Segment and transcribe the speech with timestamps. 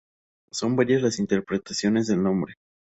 [0.51, 2.55] Son varias las interpretaciones del nombre.